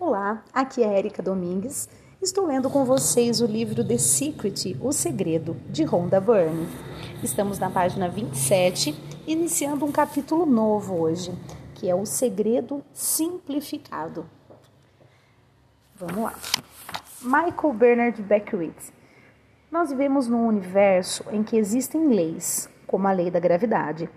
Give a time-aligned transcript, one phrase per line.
[0.00, 1.88] Olá, aqui é Erika Domingues.
[2.22, 6.68] Estou lendo com vocês o livro The Secret, O Segredo, de Rhonda Byrne.
[7.20, 8.94] Estamos na página 27,
[9.26, 11.32] iniciando um capítulo novo hoje,
[11.74, 14.24] que é O Segredo Simplificado.
[15.96, 16.34] Vamos lá.
[17.20, 18.92] Michael Bernard Beckwith.
[19.68, 24.08] Nós vivemos num universo em que existem leis, como a lei da gravidade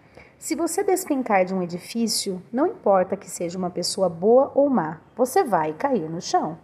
[0.41, 4.99] se você despencar de um edifício, não importa que seja uma pessoa boa ou má,
[5.15, 6.57] você vai cair no chão.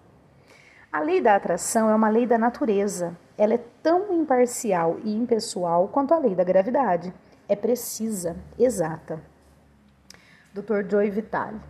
[0.91, 3.15] A lei da atração é uma lei da natureza.
[3.37, 7.13] Ela é tão imparcial e impessoal quanto a lei da gravidade.
[7.47, 9.21] É precisa, exata.
[10.55, 10.89] Dr.
[10.89, 11.61] Joy Vitale.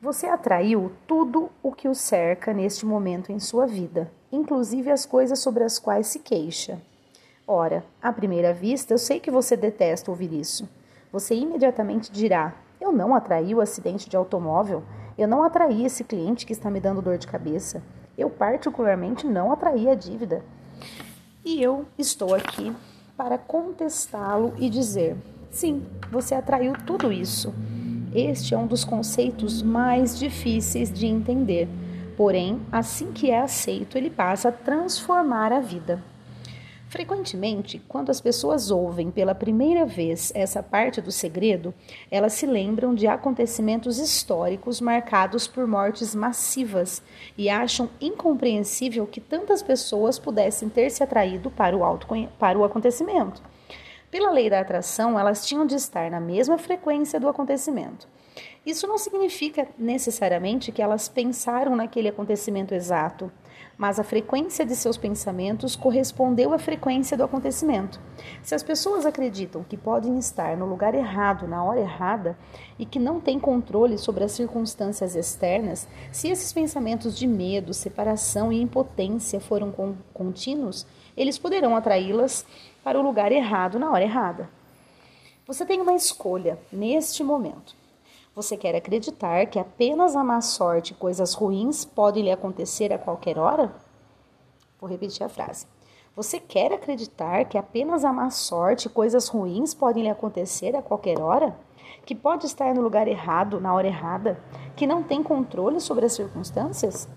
[0.00, 5.40] Você atraiu tudo o que o cerca neste momento em sua vida, inclusive as coisas
[5.40, 6.80] sobre as quais se queixa.
[7.44, 10.68] Ora, à primeira vista, eu sei que você detesta ouvir isso
[11.14, 14.82] você imediatamente dirá: Eu não atraí o acidente de automóvel,
[15.16, 17.80] eu não atraí esse cliente que está me dando dor de cabeça,
[18.18, 20.44] eu particularmente não atraí a dívida.
[21.44, 22.74] E eu estou aqui
[23.16, 25.16] para contestá-lo e dizer:
[25.52, 27.54] Sim, você atraiu tudo isso.
[28.12, 31.68] Este é um dos conceitos mais difíceis de entender.
[32.16, 36.02] Porém, assim que é aceito, ele passa a transformar a vida.
[36.94, 41.74] Frequentemente, quando as pessoas ouvem pela primeira vez essa parte do segredo,
[42.08, 47.02] elas se lembram de acontecimentos históricos marcados por mortes massivas
[47.36, 51.82] e acham incompreensível que tantas pessoas pudessem ter se atraído para o,
[52.38, 53.42] para o acontecimento.
[54.08, 58.06] Pela lei da atração, elas tinham de estar na mesma frequência do acontecimento.
[58.64, 63.32] Isso não significa necessariamente que elas pensaram naquele acontecimento exato
[63.76, 68.00] mas a frequência de seus pensamentos correspondeu à frequência do acontecimento.
[68.42, 72.38] Se as pessoas acreditam que podem estar no lugar errado na hora errada
[72.78, 78.52] e que não têm controle sobre as circunstâncias externas, se esses pensamentos de medo, separação
[78.52, 79.72] e impotência foram
[80.12, 82.46] contínuos, eles poderão atraí-las
[82.82, 84.48] para o lugar errado na hora errada.
[85.46, 87.74] Você tem uma escolha neste momento.
[88.34, 92.98] Você quer acreditar que apenas a má sorte e coisas ruins podem lhe acontecer a
[92.98, 93.72] qualquer hora?
[94.80, 95.68] Vou repetir a frase.
[96.16, 100.82] Você quer acreditar que apenas a má sorte e coisas ruins podem lhe acontecer a
[100.82, 101.56] qualquer hora?
[102.04, 104.42] Que pode estar no lugar errado, na hora errada?
[104.74, 107.08] Que não tem controle sobre as circunstâncias?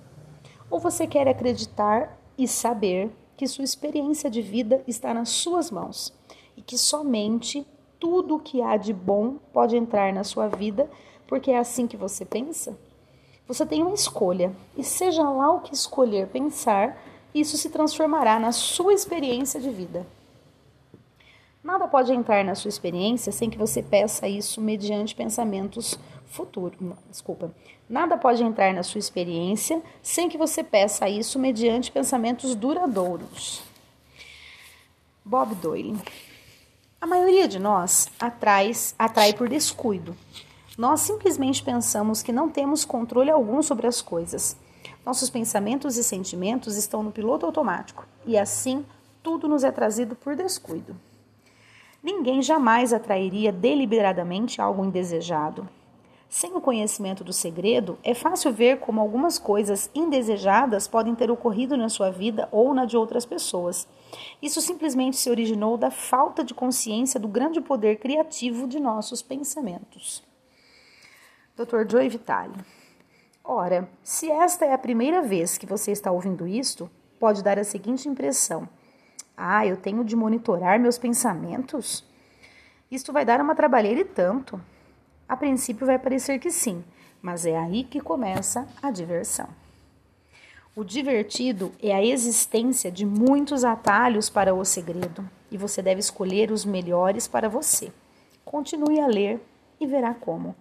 [0.69, 6.13] Ou você quer acreditar e saber que sua experiência de vida está nas suas mãos
[6.55, 7.67] e que somente
[7.99, 10.89] tudo o que há de bom pode entrar na sua vida,
[11.27, 12.77] porque é assim que você pensa?
[13.47, 17.01] Você tem uma escolha, e seja lá o que escolher pensar,
[17.33, 20.05] isso se transformará na sua experiência de vida.
[21.63, 26.77] Nada pode entrar na sua experiência sem que você peça isso mediante pensamentos futuros.
[27.09, 27.51] Desculpa.
[27.89, 33.61] Nada pode entrar na sua experiência sem que você peça isso mediante pensamentos duradouros.
[35.25, 35.97] Bob Doyle.
[36.99, 40.17] A maioria de nós atrai, atrai por descuido.
[40.75, 44.57] Nós simplesmente pensamos que não temos controle algum sobre as coisas.
[45.05, 48.83] Nossos pensamentos e sentimentos estão no piloto automático e assim
[49.21, 50.95] tudo nos é trazido por descuido.
[52.01, 55.69] Ninguém jamais atrairia deliberadamente algo indesejado.
[56.29, 61.77] Sem o conhecimento do segredo, é fácil ver como algumas coisas indesejadas podem ter ocorrido
[61.77, 63.87] na sua vida ou na de outras pessoas.
[64.41, 70.21] Isso simplesmente se originou da falta de consciência do grande poder criativo de nossos pensamentos.
[71.55, 71.89] Dr.
[71.89, 72.53] Joy Vitale.
[73.43, 77.63] Ora, se esta é a primeira vez que você está ouvindo isto, pode dar a
[77.63, 78.67] seguinte impressão:
[79.35, 82.03] Ah, eu tenho de monitorar meus pensamentos?
[82.91, 84.61] Isto vai dar uma trabalheira e tanto.
[85.27, 86.83] A princípio vai parecer que sim,
[87.21, 89.49] mas é aí que começa a diversão.
[90.73, 96.51] O divertido é a existência de muitos atalhos para o segredo e você deve escolher
[96.51, 97.91] os melhores para você.
[98.45, 99.41] Continue a ler
[99.81, 100.55] e verá como.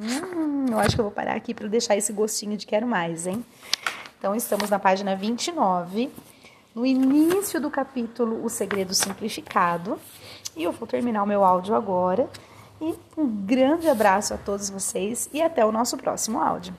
[0.00, 3.26] Hum, eu acho que eu vou parar aqui para deixar esse gostinho de quero mais,
[3.26, 3.44] hein?
[4.18, 6.08] Então, estamos na página 29,
[6.74, 9.98] no início do capítulo O Segredo Simplificado.
[10.56, 12.30] E eu vou terminar o meu áudio agora
[12.82, 16.74] e um grande abraço a todos vocês e até o nosso próximo áudio.